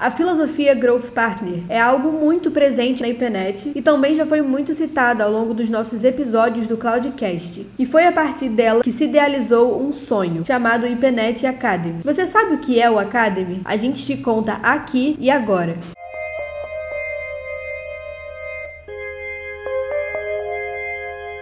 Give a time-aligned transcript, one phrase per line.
[0.00, 4.72] A filosofia Growth Partner é algo muito presente na IPNET e também já foi muito
[4.72, 7.66] citada ao longo dos nossos episódios do Cloudcast.
[7.76, 12.02] E foi a partir dela que se idealizou um sonho, chamado IPNET Academy.
[12.04, 13.60] Você sabe o que é o Academy?
[13.64, 15.76] A gente te conta aqui e agora.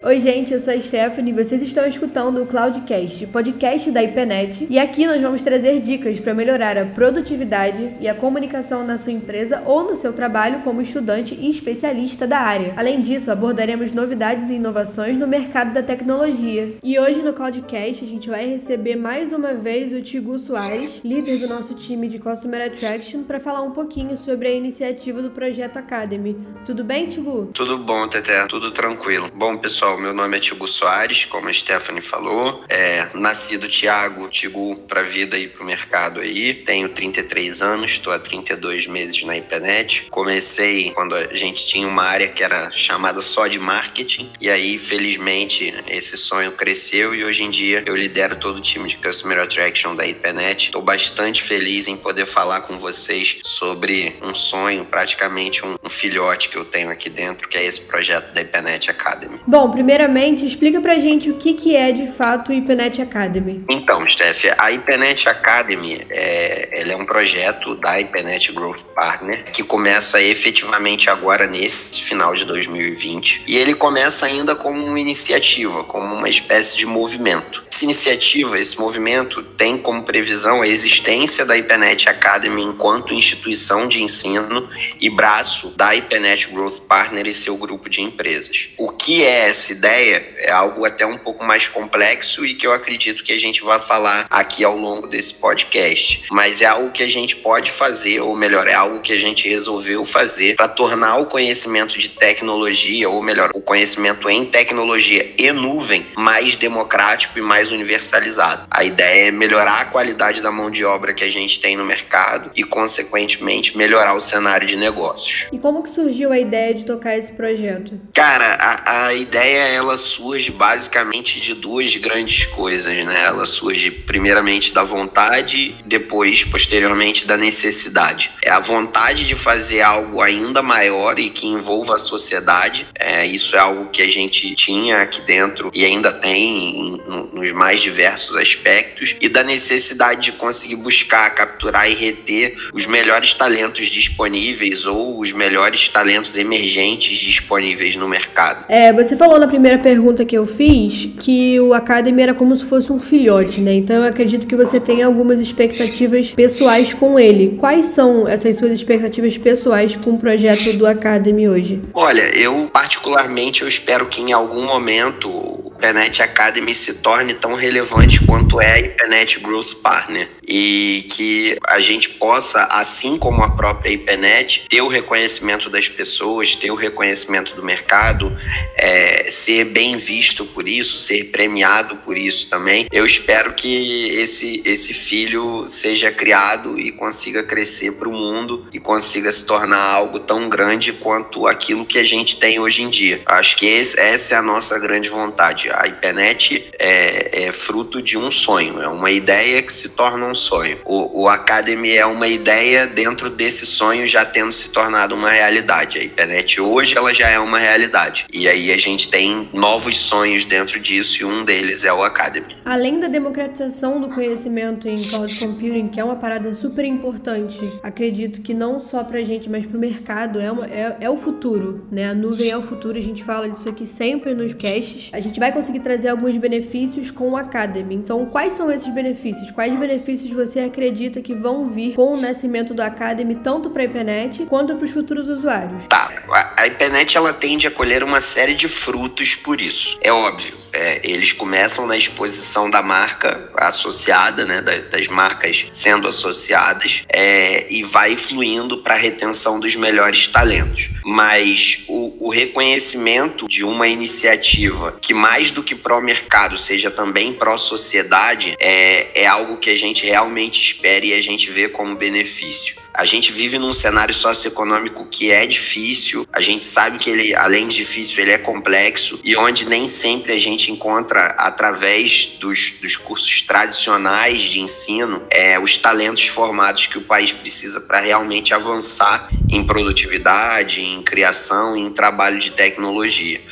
[0.07, 4.64] Oi, gente, eu sou a Stephanie e vocês estão escutando o Cloudcast, podcast da IPNET,
[4.70, 9.11] e aqui nós vamos trazer dicas para melhorar a produtividade e a comunicação na sua
[9.11, 12.73] empresa ou no seu trabalho como estudante e especialista da área.
[12.77, 16.77] Além disso, abordaremos novidades e inovações no mercado da tecnologia.
[16.84, 21.38] E hoje no Cloudcast a gente vai receber mais uma vez o Tigu Soares, líder
[21.38, 25.79] do nosso time de Customer Attraction, para falar um pouquinho sobre a iniciativa do Projeto
[25.79, 26.37] Academy.
[26.65, 27.51] Tudo bem, Tigu?
[27.52, 29.29] Tudo bom, Teté, tudo tranquilo.
[29.34, 32.64] Bom, pessoal, meu nome é Tigo Soares, como a Stephanie falou.
[32.68, 36.54] É, nascido Tiago, Tigo para vida e para o mercado aí.
[36.54, 40.06] Tenho 33 anos, estou há 32 meses na IPNET.
[40.10, 44.30] Comecei quando a gente tinha uma área que era chamada só de marketing.
[44.40, 48.88] E aí, felizmente, esse sonho cresceu e hoje em dia eu lidero todo o time
[48.88, 50.66] de Customer Attraction da IPNET.
[50.66, 56.49] Estou bastante feliz em poder falar com vocês sobre um sonho, praticamente um, um filhote
[56.49, 59.40] que eu tenho aqui dentro, que é esse projeto da IPNET Academy.
[59.46, 63.65] Bom, primeiramente, explica pra gente o que, que é de fato o IPNET Academy.
[63.70, 69.62] Então, Steph, a IPNET Academy é, ela é um projeto da IPNET Growth Partner que
[69.62, 76.12] começa efetivamente agora nesse final de 2020 e ele começa ainda como uma iniciativa, como
[76.12, 77.62] uma espécie de movimento.
[77.77, 84.03] Essa iniciativa, esse movimento, tem como previsão a existência da IPNET Academy enquanto instituição de
[84.03, 84.66] ensino
[84.99, 88.71] e braço da IPNET Growth Partner e seu grupo de empresas.
[88.78, 90.27] O que é essa ideia?
[90.38, 93.78] É algo até um pouco mais complexo e que eu acredito que a gente vai
[93.78, 96.25] falar aqui ao longo desse podcast.
[96.31, 99.47] Mas é algo que a gente pode fazer, ou melhor, é algo que a gente
[99.50, 105.53] resolveu fazer para tornar o conhecimento de tecnologia, ou melhor, o conhecimento em tecnologia e
[105.53, 108.66] nuvem mais democrático e mais mais universalizado.
[108.71, 111.84] A ideia é melhorar a qualidade da mão de obra que a gente tem no
[111.84, 115.47] mercado e, consequentemente, melhorar o cenário de negócios.
[115.53, 118.00] E como que surgiu a ideia de tocar esse projeto?
[118.12, 123.25] Cara, a, a ideia ela surge basicamente de duas grandes coisas, né?
[123.25, 128.31] Ela surge primeiramente da vontade, depois, posteriormente, da necessidade.
[128.43, 132.87] É a vontade de fazer algo ainda maior e que envolva a sociedade.
[132.94, 137.00] É, isso é algo que a gente tinha aqui dentro e ainda tem
[137.32, 143.33] nos mais diversos aspectos e da necessidade de conseguir buscar, capturar e reter os melhores
[143.33, 148.67] talentos disponíveis ou os melhores talentos emergentes disponíveis no mercado.
[148.69, 152.65] É, você falou na primeira pergunta que eu fiz que o Academy era como se
[152.67, 153.73] fosse um filhote, né?
[153.73, 157.56] Então eu acredito que você tem algumas expectativas pessoais com ele.
[157.59, 161.81] Quais são essas suas expectativas pessoais com o projeto do Academy hoje?
[161.94, 168.25] Olha, eu particularmente eu espero que em algum momento Penet Academy se torne tão relevante
[168.25, 173.91] quanto é a IPNET Growth Partner e que a gente possa, assim como a própria
[173.91, 178.37] IPNET, ter o reconhecimento das pessoas, ter o reconhecimento do mercado,
[178.77, 182.87] é, ser bem visto por isso, ser premiado por isso também.
[182.93, 188.79] Eu espero que esse, esse filho seja criado e consiga crescer para o mundo e
[188.79, 193.21] consiga se tornar algo tão grande quanto aquilo que a gente tem hoje em dia.
[193.27, 195.71] Acho que esse, essa é a nossa grande vontade.
[195.71, 200.35] A IPNET é, é fruto de um sonho, é uma ideia que se torna um
[200.37, 200.79] sonho.
[200.85, 205.99] O, o Academy é uma ideia dentro desse sonho já tendo se tornado uma realidade.
[205.99, 208.27] A internet hoje ela já é uma realidade.
[208.33, 212.57] E aí a gente tem novos sonhos dentro disso e um deles é o Academy.
[212.65, 218.41] Além da democratização do conhecimento em cloud computing, que é uma parada super importante, acredito
[218.43, 222.11] que não só pra gente, mas pro mercado, é, uma, é, é o futuro, né?
[222.11, 225.11] A nuvem é o futuro, a gente fala disso aqui sempre nos caches.
[225.13, 227.95] A gente vai conseguir trazer alguns benefícios com o Academy.
[227.95, 229.51] Então, quais são esses benefícios?
[229.51, 233.84] Quais benefícios você acredita que vão vir com o nascimento do Academy, tanto para a
[233.84, 235.87] IPNET quanto para os futuros usuários?
[235.88, 236.11] Tá,
[236.56, 239.99] a IPNET ela tende a colher uma série de frutos por isso.
[240.00, 240.55] É óbvio.
[240.73, 247.82] É, eles começam na exposição da marca associada, né, das marcas sendo associadas, é, e
[247.82, 250.90] vai fluindo para a retenção dos melhores talentos.
[251.02, 258.56] Mas o, o reconhecimento de uma iniciativa que mais do que pró-mercado seja também pró-sociedade
[258.58, 262.75] é, é algo que a gente realmente espera e a gente vê como benefício.
[262.96, 267.69] A gente vive num cenário socioeconômico que é difícil, a gente sabe que ele, além
[267.69, 272.96] de difícil, ele é complexo e onde nem sempre a gente encontra, através dos, dos
[272.96, 279.28] cursos tradicionais de ensino, é, os talentos formados que o país precisa para realmente avançar
[279.50, 283.43] em produtividade, em criação, em trabalho de tecnologia.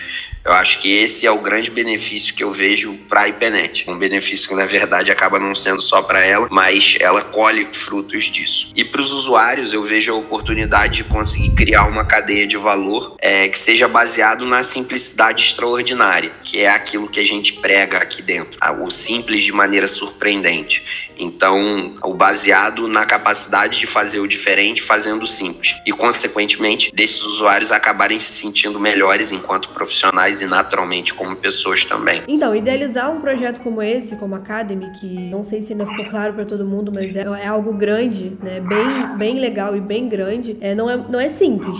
[0.44, 3.88] Eu acho que esse é o grande benefício que eu vejo para a IPNET.
[3.88, 8.26] Um benefício que, na verdade, acaba não sendo só para ela, mas ela colhe frutos
[8.26, 8.70] disso.
[8.76, 13.16] E para os usuários, eu vejo a oportunidade de conseguir criar uma cadeia de valor
[13.20, 18.20] é, que seja baseado na simplicidade extraordinária, que é aquilo que a gente prega aqui
[18.20, 18.58] dentro.
[18.82, 21.13] O simples de maneira surpreendente.
[21.18, 25.74] Então, o baseado na capacidade de fazer o diferente fazendo o simples.
[25.86, 32.22] E, consequentemente, desses usuários acabarem se sentindo melhores enquanto profissionais e, naturalmente, como pessoas também.
[32.28, 36.34] Então, idealizar um projeto como esse, como Academy, que não sei se ainda ficou claro
[36.34, 38.60] para todo mundo, mas é, é, algo grande, né?
[38.60, 41.78] Bem, bem legal e bem grande, é, não, é, não é simples.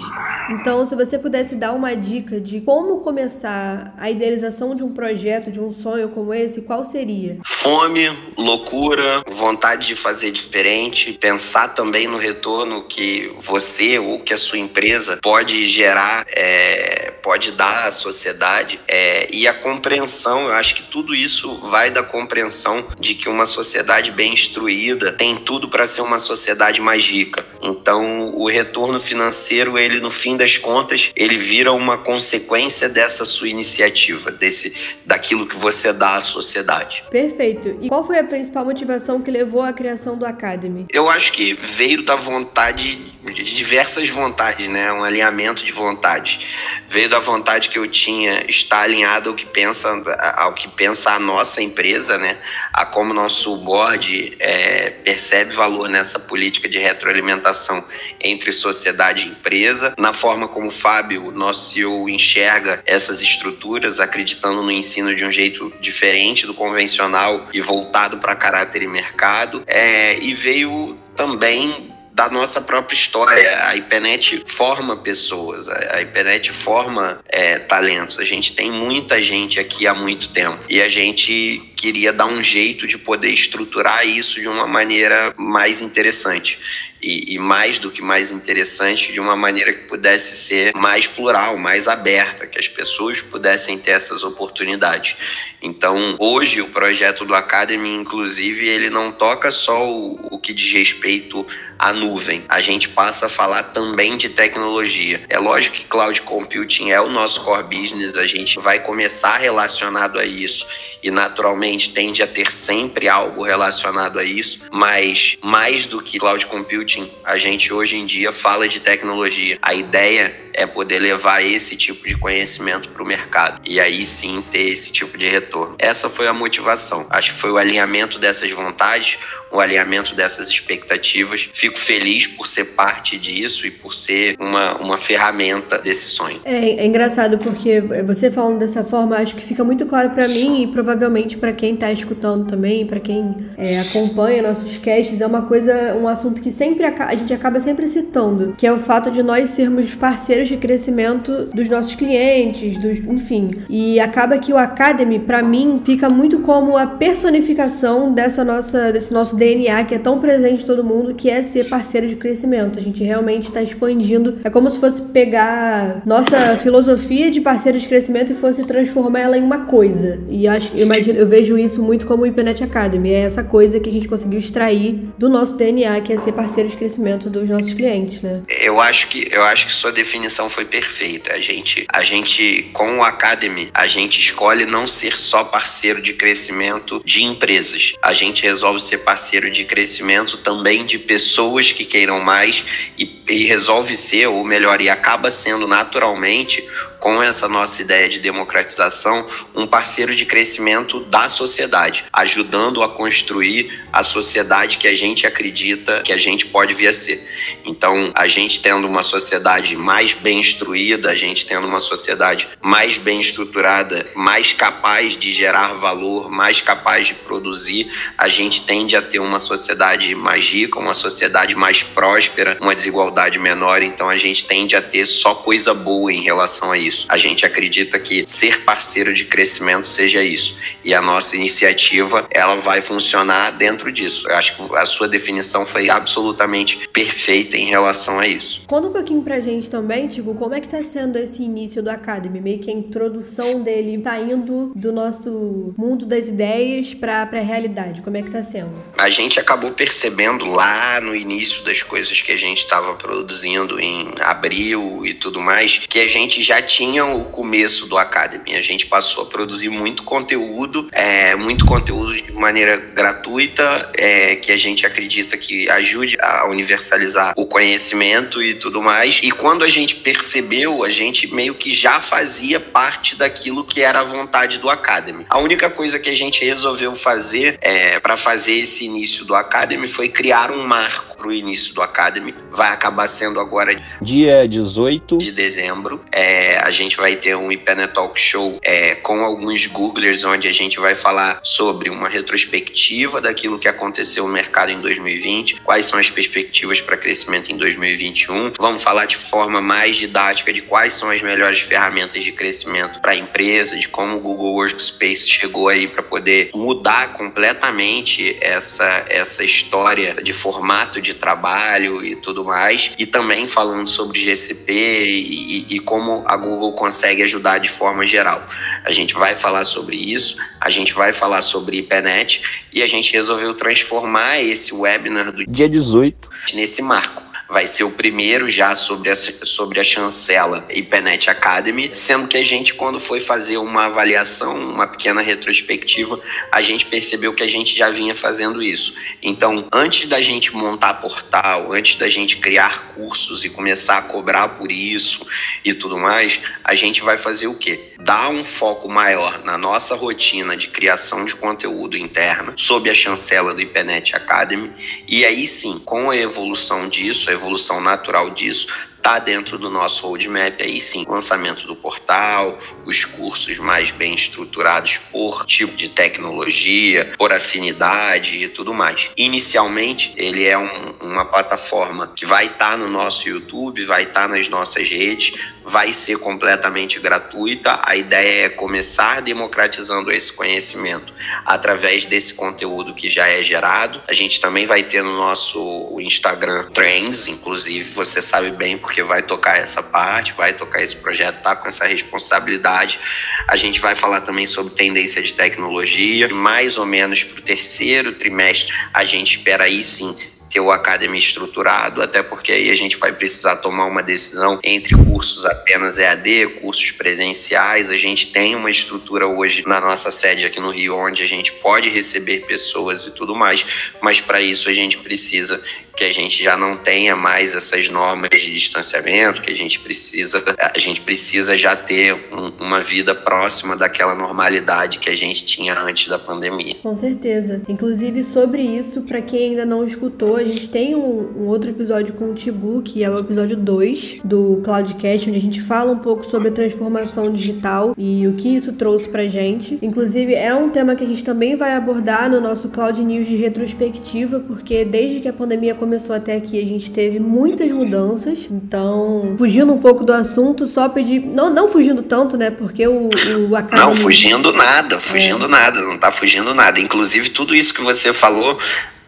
[0.51, 5.51] Então, se você pudesse dar uma dica de como começar a idealização de um projeto,
[5.51, 7.39] de um sonho como esse, qual seria?
[7.45, 14.38] Fome, loucura, vontade de fazer diferente, pensar também no retorno que você ou que a
[14.38, 20.49] sua empresa pode gerar, é, pode dar à sociedade é, e a compreensão.
[20.49, 25.35] Eu acho que tudo isso vai da compreensão de que uma sociedade bem instruída tem
[25.35, 27.43] tudo para ser uma sociedade mais rica.
[27.62, 33.49] Então, o retorno financeiro, ele no fim das contas, ele vira uma consequência dessa sua
[33.49, 34.76] iniciativa, desse
[35.06, 37.05] daquilo que você dá à sociedade.
[37.11, 37.79] Perfeito.
[37.81, 40.87] E qual foi a principal motivação que levou à criação do Academy?
[40.91, 44.93] Eu acho que veio da vontade, de diversas vontades, né?
[44.93, 46.41] Um alinhamento de vontades.
[46.87, 49.88] Veio da vontade que eu tinha estar alinhado ao que pensa,
[50.37, 52.38] ao que pensa a nossa empresa, né?
[52.72, 57.84] A como nosso board é, percebe valor nessa política de retroalimentação
[58.20, 64.61] entre sociedade e empresa, na forma como o Fábio, nosso CEO, enxerga essas estruturas, acreditando
[64.61, 70.19] no ensino de um jeito diferente do convencional e voltado para caráter e mercado, é,
[70.19, 73.66] e veio também da nossa própria história.
[73.66, 78.20] A IPNET forma pessoas, a IPNET forma é, talentos.
[78.20, 82.40] A gente tem muita gente aqui há muito tempo e a gente queria dar um
[82.40, 86.58] jeito de poder estruturar isso de uma maneira mais interessante
[87.05, 91.58] e, e, mais do que mais interessante, de uma maneira que pudesse ser mais plural,
[91.58, 95.14] mais aberta, que as pessoas pudessem ter essas oportunidades.
[95.61, 100.72] Então, hoje, o projeto do Academy, inclusive, ele não toca só o, o que diz
[100.72, 101.46] respeito
[101.85, 102.43] à nuvem.
[102.49, 105.23] A gente passa a falar também de tecnologia.
[105.29, 110.19] É lógico que cloud computing é o nosso core business, a gente vai começar relacionado
[110.19, 110.67] a isso
[111.03, 116.47] e naturalmente tende a ter sempre algo relacionado a isso, mas mais do que cloud
[116.47, 119.59] computing, a gente hoje em dia fala de tecnologia.
[119.61, 124.43] A ideia é poder levar esse tipo de conhecimento para o mercado e aí sim
[124.51, 125.75] ter esse tipo de retorno.
[125.79, 127.07] Essa foi a motivação.
[127.11, 129.19] Acho que foi o alinhamento dessas vontades,
[129.55, 131.49] o alinhamento dessas expectativas.
[131.53, 136.41] Fico feliz por ser parte disso e por ser uma, uma ferramenta desse sonho.
[136.45, 140.62] É, é engraçado porque você falando dessa forma, acho que fica muito claro para mim
[140.62, 145.43] e provavelmente para quem está escutando também, para quem é, acompanha nossos casts, é uma
[145.43, 149.23] coisa, um assunto que sempre a gente acaba sempre citando, que é o fato de
[149.23, 153.50] nós sermos parceiros de crescimento dos nossos clientes, dos, enfim.
[153.69, 159.12] E acaba que o Academy, para mim, fica muito como a personificação dessa nossa, desse
[159.12, 162.79] nosso DNA que é tão presente em todo mundo, que é ser parceiro de crescimento.
[162.79, 164.38] A gente realmente está expandindo.
[164.43, 169.38] É como se fosse pegar nossa filosofia de parceiro de crescimento e fosse transformar ela
[169.38, 170.21] em uma coisa.
[170.30, 173.11] E acho, eu imagino, eu vejo isso muito como o Ipenet Academy.
[173.11, 176.71] É essa coisa que a gente conseguiu extrair do nosso DNA, que é ser parceiro
[176.71, 178.42] de crescimento dos nossos clientes, né?
[178.49, 181.33] Eu acho que eu acho que sua definição foi perfeita.
[181.33, 186.14] A gente, a gente com o Academy, a gente escolhe não ser só parceiro de
[186.14, 187.92] crescimento de empresas.
[188.02, 192.62] A gente resolve ser parceiro parceiro de crescimento também de pessoas que queiram mais
[192.99, 196.62] e, e resolve ser, ou melhor, e acaba sendo naturalmente
[197.04, 203.85] com essa nossa ideia de democratização, um parceiro de crescimento da sociedade, ajudando a construir
[203.93, 207.23] a sociedade que a gente acredita que a gente pode vir a ser.
[207.62, 212.97] Então, a gente tendo uma sociedade mais bem instruída, a gente tendo uma sociedade mais
[212.97, 219.02] bem estruturada, mais capaz de gerar valor, mais capaz de produzir, a gente tende a
[219.02, 223.83] ter uma sociedade mais rica, uma sociedade mais próspera, uma desigualdade menor.
[223.83, 227.06] Então, a gente tende a ter só coisa boa em relação a isso.
[227.09, 230.56] A gente acredita que ser parceiro de crescimento seja isso.
[230.85, 234.28] E a nossa iniciativa, ela vai funcionar dentro disso.
[234.28, 238.62] Eu acho que a sua definição foi absolutamente perfeita em relação a isso.
[238.66, 241.90] Conta um pouquinho pra gente também, Tigo, como é que tá sendo esse início do
[241.90, 242.40] Academy?
[242.40, 248.02] Meio que a introdução dele saindo do nosso mundo das ideias pra, pra realidade.
[248.02, 248.73] Como é que tá sendo?
[249.04, 254.11] A gente acabou percebendo lá no início das coisas que a gente estava produzindo em
[254.18, 258.56] abril e tudo mais, que a gente já tinha o começo do Academy.
[258.56, 264.50] A gente passou a produzir muito conteúdo, é, muito conteúdo de maneira gratuita, é, que
[264.50, 269.20] a gente acredita que ajude a universalizar o conhecimento e tudo mais.
[269.23, 274.00] E quando a gente percebeu, a gente meio que já fazia parte daquilo que era
[274.00, 275.26] a vontade do Academy.
[275.28, 279.89] A única coisa que a gente resolveu fazer é, para fazer esse início do Academy
[279.89, 282.35] foi criar um marco para o início do Academy.
[282.52, 286.04] Vai acabar sendo agora dia 18 de dezembro.
[286.12, 290.52] É, a gente vai ter um IPNET Talk Show é, com alguns Googlers, onde a
[290.52, 295.99] gente vai falar sobre uma retrospectiva daquilo que aconteceu no mercado em 2020, quais são
[295.99, 298.52] as perspectivas para crescimento em 2021.
[298.59, 303.12] Vamos falar de forma mais didática de quais são as melhores ferramentas de crescimento para
[303.12, 309.43] a empresa, de como o Google Workspace chegou aí para poder mudar completamente essa, essa
[309.43, 315.76] história de formato de trabalho e tudo mais, e também falando sobre GCP e, e,
[315.76, 318.47] e como a Google consegue ajudar de forma geral.
[318.85, 322.42] A gente vai falar sobre isso, a gente vai falar sobre IPNET
[322.73, 327.91] e a gente resolveu transformar esse webinar do dia 18 nesse marco vai ser o
[327.91, 333.21] primeiro já sobre a, sobre a chancela IPNET Academy, sendo que a gente, quando foi
[333.21, 336.19] fazer uma avaliação, uma pequena retrospectiva,
[336.51, 338.95] a gente percebeu que a gente já vinha fazendo isso.
[339.23, 344.49] Então, antes da gente montar portal, antes da gente criar cursos e começar a cobrar
[344.49, 345.27] por isso
[345.65, 347.93] e tudo mais, a gente vai fazer o quê?
[348.01, 353.55] Dar um foco maior na nossa rotina de criação de conteúdo interna sob a chancela
[353.55, 354.73] do IPNET Academy,
[355.07, 358.69] e aí sim, com a evolução disso, evolução natural disso,
[359.05, 364.97] está dentro do nosso roadmap aí sim, lançamento do portal, os cursos mais bem estruturados
[365.12, 369.11] por tipo de tecnologia, por afinidade e tudo mais.
[369.14, 374.23] Inicialmente, ele é um, uma plataforma que vai estar tá no nosso YouTube, vai estar
[374.23, 377.80] tá nas nossas redes, vai ser completamente gratuita.
[377.83, 381.12] A ideia é começar democratizando esse conhecimento
[381.44, 384.02] através desse conteúdo que já é gerado.
[384.06, 389.23] A gente também vai ter no nosso Instagram Trends, inclusive, você sabe bem porque vai
[389.23, 393.00] tocar essa parte, vai tocar esse projeto, tá com essa responsabilidade.
[393.49, 398.12] A gente vai falar também sobre tendência de tecnologia, mais ou menos para o terceiro
[398.12, 398.73] trimestre.
[398.92, 400.16] A gente espera aí sim
[400.54, 404.94] ter o Academy estruturado, até porque aí a gente vai precisar tomar uma decisão entre
[404.94, 407.90] cursos apenas EAD, cursos presenciais.
[407.90, 411.52] A gente tem uma estrutura hoje na nossa sede aqui no Rio, onde a gente
[411.54, 413.66] pode receber pessoas e tudo mais,
[414.00, 415.61] mas para isso a gente precisa
[415.96, 420.42] que a gente já não tenha mais essas normas de distanciamento, que a gente precisa,
[420.58, 425.78] a gente precisa já ter um, uma vida próxima daquela normalidade que a gente tinha
[425.78, 426.76] antes da pandemia.
[426.82, 427.62] Com certeza.
[427.68, 432.13] Inclusive sobre isso, para quem ainda não escutou, a gente tem um, um, outro episódio
[432.15, 435.99] com o Tigu, que é o episódio 2 do Cloudcast, onde a gente fala um
[435.99, 439.79] pouco sobre a transformação digital e o que isso trouxe pra gente.
[439.81, 443.37] Inclusive é um tema que a gente também vai abordar no nosso Cloud News de
[443.37, 448.49] retrospectiva, porque desde que a pandemia começou até aqui, a gente teve muitas mudanças.
[448.51, 451.21] Então, fugindo um pouco do assunto, só pedir.
[451.21, 452.51] Não, não fugindo tanto, né?
[452.51, 453.09] Porque o,
[453.49, 453.89] o Academy...
[453.89, 455.49] Não, fugindo nada, fugindo é.
[455.49, 456.79] nada, não tá fugindo nada.
[456.81, 458.59] Inclusive, tudo isso que você falou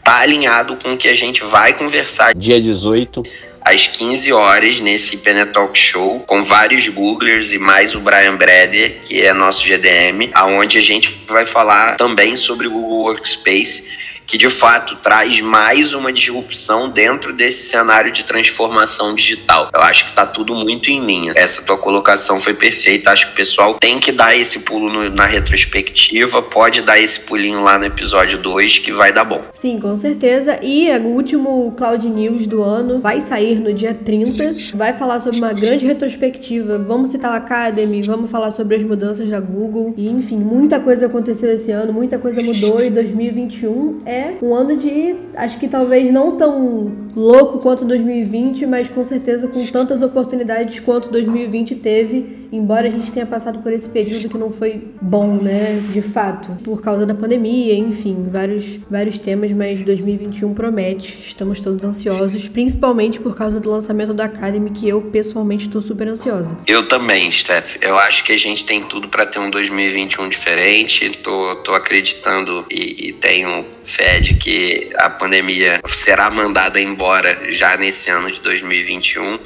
[0.06, 2.32] tá alinhado com o que a gente vai conversar.
[2.32, 3.25] Dia 18
[3.60, 9.20] às 15 horas nesse Penetalk Show com vários Googlers e mais o Brian Breder, que
[9.20, 13.88] é nosso GDM, aonde a gente vai falar também sobre o Google Workspace
[14.26, 19.71] que de fato traz mais uma disrupção dentro desse cenário de transformação digital.
[19.73, 21.33] Eu acho que está tudo muito em linha.
[21.37, 23.12] Essa tua colocação foi perfeita.
[23.12, 27.21] Acho que o pessoal tem que dar esse pulo no, na retrospectiva, pode dar esse
[27.21, 29.42] pulinho lá no episódio 2 que vai dar bom.
[29.52, 30.59] Sim, com certeza.
[30.62, 34.76] E o último Cloud News do ano vai sair no dia 30.
[34.76, 36.78] Vai falar sobre uma grande retrospectiva.
[36.78, 39.95] Vamos citar a Academy, vamos falar sobre as mudanças da Google.
[39.97, 44.54] E enfim, muita coisa aconteceu esse ano, muita coisa mudou e 2021 é é um
[44.54, 50.02] ano de, acho que talvez não tão louco quanto 2020, mas com certeza com tantas
[50.02, 54.82] oportunidades quanto 2020 teve embora a gente tenha passado por esse período que não foi
[55.00, 61.18] bom, né, de fato, por causa da pandemia, enfim, vários, vários temas, mas 2021 promete.
[61.20, 66.08] Estamos todos ansiosos, principalmente por causa do lançamento da Academy, que eu pessoalmente estou super
[66.08, 66.58] ansiosa.
[66.66, 67.76] Eu também, Steph.
[67.80, 71.10] Eu acho que a gente tem tudo para ter um 2021 diferente.
[71.22, 77.76] Tô, tô acreditando e, e tenho fé de que a pandemia será mandada embora já
[77.76, 79.38] nesse ano de 2021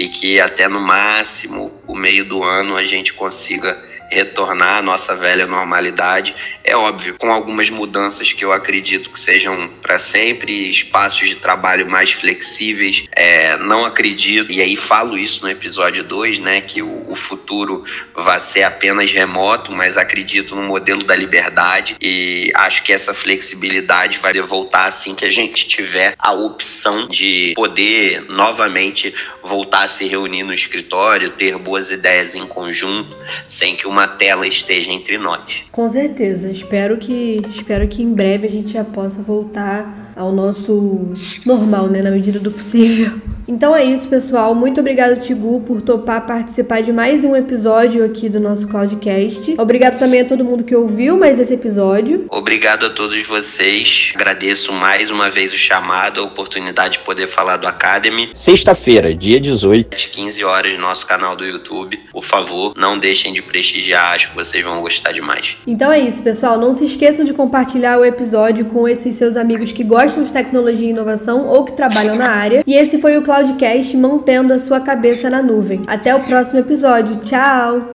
[0.00, 3.76] e que até no máximo o meio do ano a gente consiga
[4.10, 6.34] retornar à nossa velha normalidade.
[6.64, 11.88] É óbvio, com algumas mudanças que eu acredito que sejam para sempre, espaços de trabalho
[11.88, 13.06] mais flexíveis.
[13.12, 17.84] É, não acredito, e aí falo isso no episódio 2, né, que o, o futuro
[18.14, 24.18] vai ser apenas remoto, mas acredito no modelo da liberdade e acho que essa flexibilidade
[24.18, 30.06] vai voltar assim que a gente tiver a opção de poder novamente voltar a se
[30.06, 35.18] reunir no escritório, ter boas ideias em conjunto, sem que uma uma tela esteja entre
[35.18, 35.64] nós.
[35.70, 36.50] Com certeza.
[36.50, 41.14] Espero que, espero que em breve a gente já possa voltar ao nosso
[41.46, 43.10] normal, né, na medida do possível.
[43.48, 44.54] Então é isso, pessoal.
[44.54, 49.56] Muito obrigado, Tigu, por topar participar de mais um episódio aqui do nosso Cloudcast.
[49.58, 52.26] Obrigado também a todo mundo que ouviu mais esse episódio.
[52.28, 54.12] Obrigado a todos vocês.
[54.14, 58.30] Agradeço mais uma vez o chamado, a oportunidade de poder falar do Academy.
[58.34, 59.96] Sexta-feira, dia 18.
[59.96, 61.98] Às 15 horas, no nosso canal do YouTube.
[62.12, 65.56] Por favor, não deixem de prestigiar, acho que vocês vão gostar demais.
[65.66, 66.56] Então é isso, pessoal.
[66.56, 70.88] Não se esqueçam de compartilhar o episódio com esses seus amigos que gostam de tecnologia
[70.88, 72.64] e inovação ou que trabalham na área.
[72.66, 75.82] E esse foi o Cloudcast mantendo a sua cabeça na nuvem.
[75.86, 77.16] Até o próximo episódio.
[77.16, 77.86] Tchau!